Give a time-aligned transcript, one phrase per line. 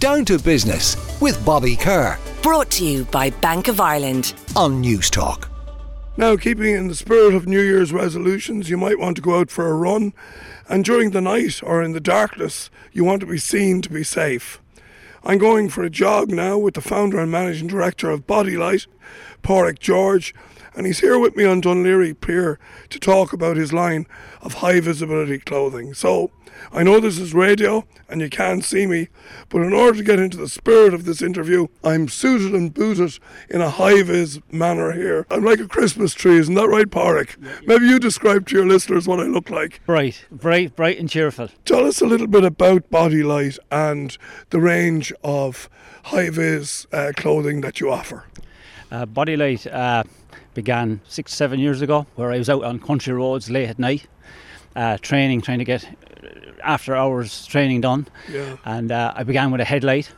[0.00, 4.32] Down to Business with Bobby Kerr Brought to you by Bank of Ireland.
[4.56, 5.50] on Newstalk.
[6.16, 9.50] Now, keeping in the spirit of New Year's resolutions, you might want to go out
[9.50, 10.14] for a run,
[10.70, 14.02] and during the night or in the darkness, you want to be seen to be
[14.02, 14.58] safe.
[15.22, 18.86] I'm going for a jog now with the founder and managing director of Bodylite,
[19.42, 20.34] Padraic George,
[20.74, 22.58] and he's here with me on Dún Laoghaire Pier
[22.88, 24.06] to talk about his line
[24.42, 25.94] of high visibility clothing.
[25.94, 26.30] So,
[26.72, 29.08] I know this is radio and you can't see me,
[29.48, 33.18] but in order to get into the spirit of this interview, I'm suited and booted
[33.48, 35.26] in a high vis manner here.
[35.30, 37.36] I'm like a Christmas tree, isn't that right, Padraic?
[37.66, 39.80] Maybe you describe to your listeners what I look like.
[39.86, 41.48] Bright, bright, bright and cheerful.
[41.64, 44.16] Tell us a little bit about Bodylite and
[44.50, 45.68] the range of
[46.04, 48.24] high vis uh, clothing that you offer.
[48.90, 50.02] Uh, Bodylite uh,
[50.54, 54.06] began six, seven years ago, where I was out on country roads late at night,
[54.76, 55.88] uh, training, trying to get
[56.62, 58.06] after hours training done.
[58.30, 58.56] Yeah.
[58.64, 60.12] And uh, I began with a headlight.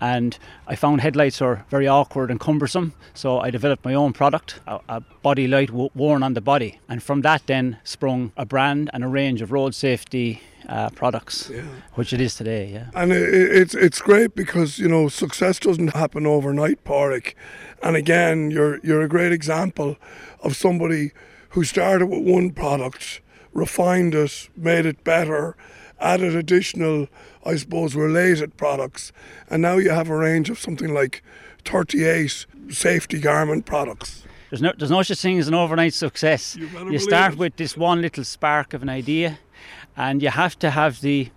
[0.00, 4.60] And I found headlights are very awkward and cumbersome, so I developed my own product,
[4.66, 6.80] a, a body light w- worn on the body.
[6.88, 11.50] And from that, then sprung a brand and a range of road safety uh, products,
[11.52, 11.62] Yeah.
[11.94, 12.70] which it is today.
[12.72, 12.86] Yeah.
[12.94, 17.34] And it, it's it's great because you know success doesn't happen overnight, Padraic.
[17.82, 19.96] And again, you're you're a great example
[20.42, 21.12] of somebody
[21.50, 23.20] who started with one product,
[23.54, 25.56] refined it, made it better,
[26.00, 27.08] added additional,
[27.44, 29.12] I suppose, related products,
[29.50, 31.22] and now you have a range of something like
[31.64, 34.22] 38 safety garment products.
[34.50, 36.56] There's no, there's no such thing as an overnight success.
[36.56, 37.38] You You start it.
[37.38, 39.38] with this one little spark of an idea,
[39.96, 41.30] and you have to have the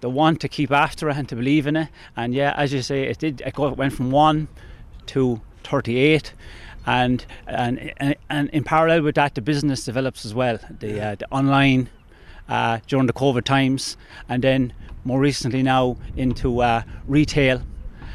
[0.00, 1.88] the want to keep after it and to believe in it.
[2.16, 3.40] And yeah, as you say, it did.
[3.46, 4.48] It go- went from one
[5.06, 6.34] to 38,
[6.86, 10.58] and and and, and in parallel with that, the business develops as well.
[10.80, 11.88] The uh, the online
[12.48, 13.96] uh, during the COVID times,
[14.28, 14.72] and then
[15.04, 17.62] more recently now into uh, retail,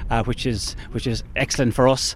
[0.09, 2.15] uh, which is which is excellent for us.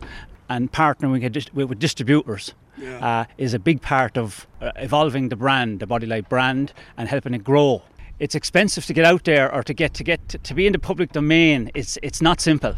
[0.50, 1.22] And partnering
[1.54, 2.54] with, with distributors
[3.02, 7.34] uh, is a big part of uh, evolving the brand, the Bodylite brand, and helping
[7.34, 7.84] it grow.
[8.20, 10.74] It's expensive to get out there or to get to get to, to be in
[10.74, 11.72] the public domain.
[11.74, 12.76] It's it's not simple,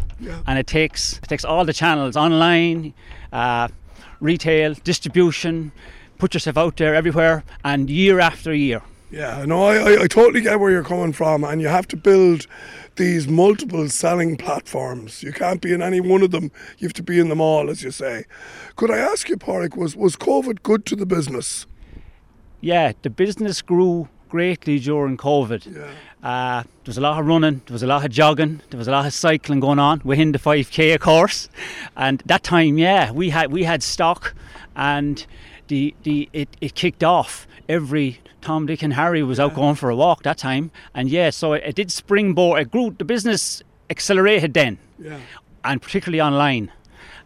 [0.47, 2.93] and it takes it takes all the channels online,
[3.31, 3.67] uh,
[4.19, 5.71] retail, distribution.
[6.17, 8.81] Put yourself out there everywhere, and year after year.
[9.13, 11.95] Yeah, no, I, I, I totally get where you're coming from, and you have to
[11.95, 12.47] build
[12.95, 15.21] these multiple selling platforms.
[15.21, 16.51] You can't be in any one of them.
[16.79, 18.25] You have to be in them all, as you say.
[18.75, 21.67] Could I ask you, Padraic, was was COVID good to the business?
[22.59, 25.75] Yeah, the business grew greatly during COVID.
[25.75, 25.91] Yeah.
[26.27, 28.87] Uh, there was a lot of running, there was a lot of jogging, there was
[28.87, 31.49] a lot of cycling going on within the 5k of course.
[31.95, 34.33] And that time, yeah, we had we had stock,
[34.75, 35.23] and
[35.73, 37.47] the the it, it kicked off.
[37.67, 41.31] Every Tom, Dick, and Harry was out going for a walk that time, and yeah,
[41.31, 42.61] so it, it did springboard.
[42.61, 42.93] It grew.
[42.97, 45.19] The business accelerated then, Yeah.
[45.63, 46.71] and particularly online.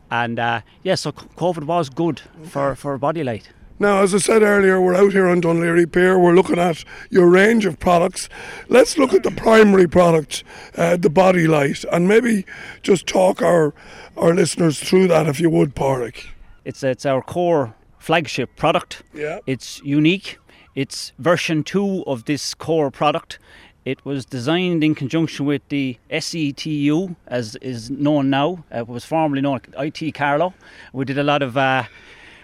[0.10, 3.48] And uh, yeah, so COVID was good for for Bodylite.
[3.80, 6.18] Now, as I said earlier, we're out here on Dún Laoghaire Pier.
[6.18, 8.30] We're looking at your range of products.
[8.70, 10.44] Let's look at the primary product,
[10.76, 12.46] uh, the body light, and maybe
[12.82, 13.74] just talk our
[14.16, 16.28] our listeners through that, if you would, Padraic.
[16.64, 17.74] It's it's our core
[18.12, 19.04] flagship product.
[19.14, 19.40] Yeah.
[19.46, 20.40] It's unique.
[20.76, 23.38] It's version two of this core product.
[23.84, 28.64] It was designed in conjunction with the SETU, as is known now.
[28.74, 30.54] Uh, it was formerly known as IT Carlow.
[30.94, 31.84] We did a lot of uh,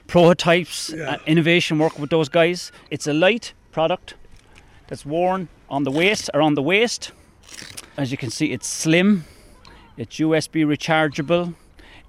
[0.07, 1.13] prototypes, Yeah.
[1.13, 2.71] and innovation work with those guys.
[2.91, 4.15] It's a light product
[4.87, 7.11] that's worn on the waist, around the waist.
[7.97, 9.23] As you can see, it's slim.
[9.95, 11.55] It's USB rechargeable.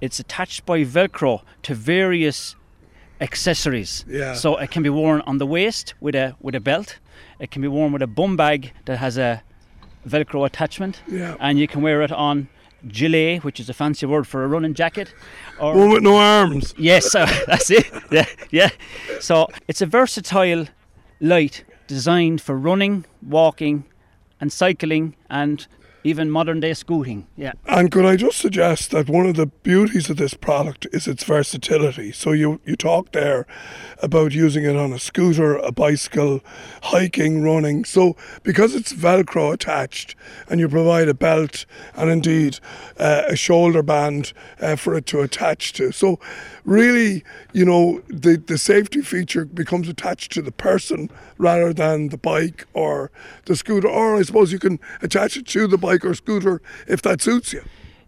[0.00, 2.56] It's attached by Velcro to various
[3.24, 4.04] accessories.
[4.08, 4.34] Yeah.
[4.34, 6.98] So it can be worn on the waist with a with a belt.
[7.40, 9.42] It can be worn with a bum bag that has a
[10.06, 11.02] Velcro attachment.
[11.08, 11.36] Yeah.
[11.40, 12.48] And you can wear it on
[12.86, 15.14] gilet, which is a fancy word for a running jacket.
[15.58, 16.74] Or One with no arms.
[16.76, 17.86] Yes, uh, that's it.
[18.10, 18.70] Yeah, yeah.
[19.20, 20.66] So it's a versatile
[21.20, 23.84] light designed for running, walking,
[24.40, 25.66] and cycling, and
[26.04, 27.26] even modern day scooting.
[27.34, 27.52] Yeah.
[27.66, 31.24] And could I just suggest that one of the beauties of this product is its
[31.24, 32.12] versatility?
[32.12, 33.46] So you, you talked there
[34.02, 36.40] about using it on a scooter, a bicycle,
[36.82, 37.86] hiking, running.
[37.86, 40.14] So because it's Velcro attached
[40.48, 41.64] and you provide a belt
[41.94, 42.58] and indeed
[42.98, 45.90] uh, a shoulder band uh, for it to attach to.
[45.90, 46.20] So
[46.64, 47.24] really,
[47.54, 51.08] you know, the, the safety feature becomes attached to the person
[51.38, 53.10] rather than the bike or
[53.46, 53.88] the scooter.
[53.88, 57.52] Or I suppose you can attach it to the bike or scooter if that suits
[57.52, 57.62] you.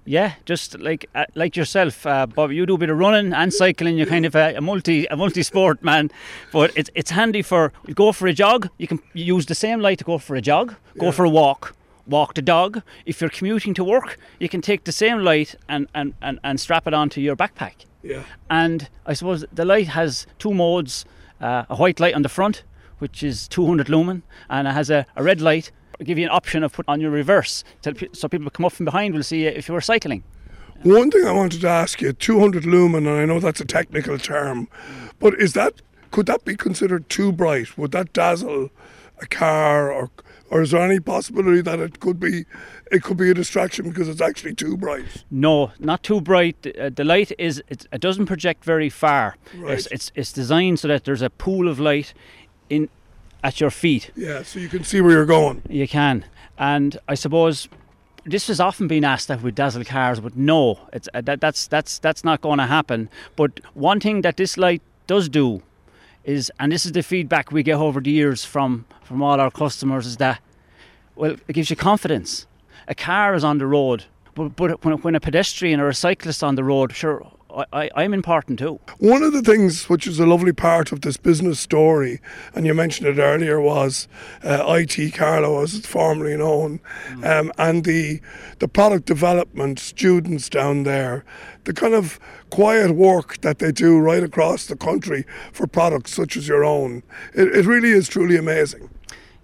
[0.09, 2.53] Yeah, just like uh, like yourself, uh, Bob.
[2.53, 3.99] You do a bit of running and cycling.
[3.99, 6.11] You're kind of a, a multi a multi sport man,
[6.53, 8.69] but it's it's handy for you go for a jog.
[8.79, 11.11] You can use the same light to go for a jog, go Yeah.
[11.12, 11.75] for a walk,
[12.06, 12.83] walk the dog.
[13.05, 16.61] If you're commuting to work, you can take the same light and, and, and, and
[16.61, 17.85] strap it onto your backpack.
[18.05, 18.23] Yeah.
[18.49, 21.05] And I suppose the light has two modes
[21.41, 22.62] uh, a white light on the front,
[23.00, 25.73] which is 200 lumen, and it has a, a red light.
[26.02, 28.84] Give you an option of put on your reverse, so so people come up from
[28.84, 30.22] behind will see if you were cycling.
[30.82, 34.19] One thing I wanted to ask you 200 lumen, and I know that's a technical
[34.19, 34.69] term,
[35.19, 37.76] but is that could that be considered too bright?
[37.78, 38.70] Would that dazzle
[39.20, 40.10] a car, or
[40.50, 42.44] or is there any possibility that it could be
[42.93, 45.25] it could be a distraction because it's actually too bright?
[45.31, 46.66] No, not too bright.
[46.78, 49.37] Uh, the light is it, it doesn't project very far.
[49.56, 49.75] Right.
[49.75, 52.14] It's, it's it's designed so that there's a pool of light
[52.69, 52.88] in
[53.43, 54.11] at your feet.
[54.17, 55.62] Yeah, so you can see where you're going.
[55.69, 56.25] You can,
[56.59, 57.69] and I suppose
[58.25, 61.67] this has often been asked that with dazzle cars, but no, it's uh, that, that's
[61.69, 63.09] that's that's not going to happen.
[63.37, 65.62] But one thing that this light does do
[66.25, 69.50] is, and this is the feedback we get over the years from from all our
[69.50, 70.41] customers, is that
[71.15, 72.47] well, it gives you confidence.
[72.89, 74.05] A car is on the road,
[74.35, 77.91] but but when, when a pedestrian or a cyclist on the road, sure, I, I,
[77.97, 78.79] I'm important too.
[78.99, 82.20] One of the things which is a lovely part of this business story,
[82.55, 84.08] and you mentioned it earlier, was
[84.44, 86.81] uh, IT Carlow, as it's formerly known,
[87.25, 88.20] um, and the
[88.58, 91.25] the product development students down there,
[91.64, 92.19] the kind of
[92.50, 97.03] quiet work that they do right across the country for products such as your own.
[97.35, 98.91] It, it really is truly amazing.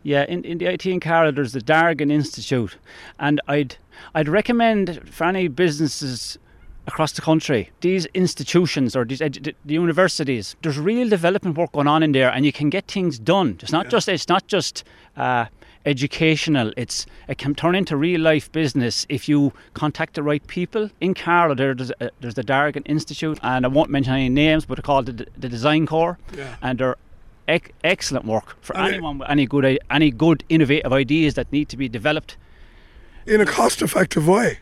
[0.04, 2.76] Yeah, in, in the IT in there's the Dargan Institute,
[3.18, 3.76] and I'd
[4.14, 6.38] I'd recommend for any businesses
[6.86, 12.02] across the country, these institutions or these the universities, there's real development work going on
[12.02, 13.58] in there, and you can get things done.
[13.62, 14.84] It's not just it's not just
[15.16, 15.46] uh,
[15.86, 16.72] educational.
[16.76, 20.90] It's it can turn into real life business if you contact the right people.
[21.00, 24.64] In Carlow, there, there's a, there's the Dargan Institute, and I won't mention any names,
[24.66, 26.56] but they're called the, the DesignCORE, Yeah.
[26.62, 26.96] and they're
[27.48, 31.68] ec- excellent work for And anyone with any good any good innovative ideas that need
[31.68, 32.36] to be developed.
[33.26, 34.58] In a cost effective way.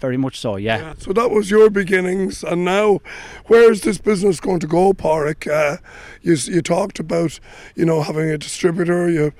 [0.00, 0.94] Very much so, yeah.
[0.98, 3.00] So that was your beginnings, and now,
[3.46, 5.48] where is this business going to go, Padraic?
[5.48, 5.78] Uh,
[6.22, 7.40] you, you talked about,
[7.74, 9.10] you know, having a distributor.
[9.10, 9.32] You,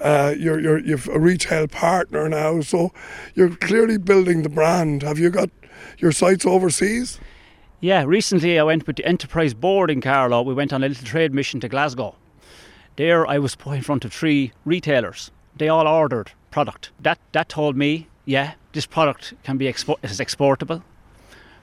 [0.00, 2.92] uh, you're, you're, you've a retail partner now, so
[3.34, 5.02] you're clearly building the brand.
[5.02, 5.50] Have you got
[5.98, 7.20] your sites overseas?
[7.80, 10.40] Yeah, recently I went with the Enterprise Board in Carlow.
[10.40, 12.14] We went on a little trade mission to Glasgow.
[12.96, 15.30] There I was put in front of three retailers.
[15.56, 16.90] They all ordered product.
[16.98, 20.82] That that told me, yeah, this product can be expo- is exportable.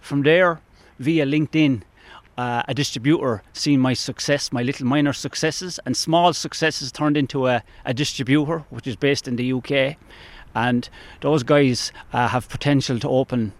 [0.01, 0.62] From there,
[0.98, 1.83] via LinkedIn,
[2.38, 7.48] uh, a distributor seen my success, my little minor successes and small successes turned into
[7.48, 9.98] a, a distributor, which is based in the UK.
[10.56, 10.89] And
[11.21, 13.54] those guys uh, have potential to open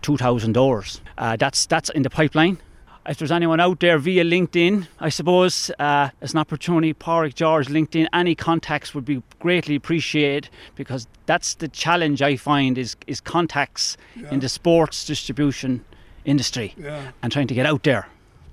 [0.00, 1.00] 2,000 doors.
[1.16, 2.58] Uh, that's that's in the pipeline.
[3.08, 6.92] If there's anyone out there via LinkedIn, I suppose uh, it's an opportunity.
[6.92, 12.76] Padraic George, LinkedIn, any contacts would be greatly appreciated because that's the challenge I find
[12.76, 13.96] is is contacts
[14.30, 15.84] in the sports distribution
[16.26, 17.12] industry Yeah.
[17.22, 18.08] and trying to get out there.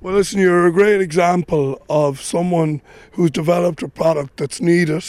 [0.06, 5.04] Well, listen, you're a great example of someone who's developed a product that's needed,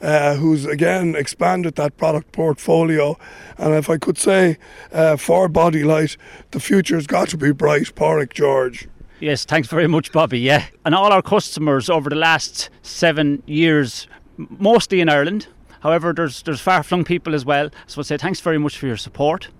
[0.00, 3.16] uh, who's again expanded that product portfolio.
[3.56, 4.58] And if I could say
[4.90, 6.16] uh, for Bodylite,
[6.50, 8.88] the future's got to be bright, Padraic George.
[9.20, 10.40] Yes, thanks very much, Bobby.
[10.40, 15.46] Yeah, and all our customers over the last seven years, mostly in Ireland.
[15.82, 17.70] However, there's there's far-flung people as well.
[17.86, 19.50] So I'd say thanks very much for your support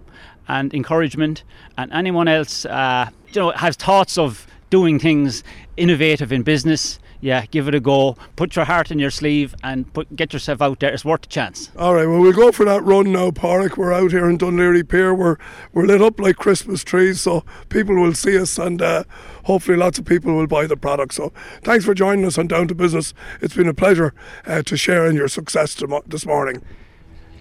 [0.48, 1.44] and encouragement.
[1.78, 5.44] And anyone else, uh, you know, has thoughts of doing things
[5.76, 6.98] innovative in business.
[7.20, 8.16] Yeah, give it a go.
[8.36, 10.92] Put your heart in your sleeve and put, get yourself out there.
[10.92, 11.70] It's worth a chance.
[11.76, 13.76] All right, well, we'll go for that run now, Padraic.
[13.76, 15.14] We're out here in Dún Laoghaire Pier.
[15.14, 15.36] We're,
[15.74, 19.04] we're lit up like Christmas trees, so people will see us and uh,
[19.44, 21.12] hopefully lots of people will buy the product.
[21.14, 23.12] So thanks for joining us on Down to Business.
[23.42, 24.14] It's been a pleasure
[24.46, 26.62] uh, to share in your success this morning.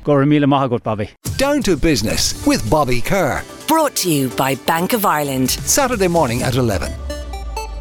[0.04, 1.12] Go raibh míle maith agat, Bobby.
[1.38, 3.42] Down to Business with Bobby Kerr.
[3.72, 5.50] Brought to you by Bank of Ireland.
[5.50, 6.92] Saturday morning at 11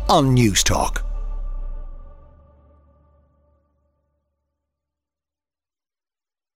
[0.08, 1.09] on Newstalk.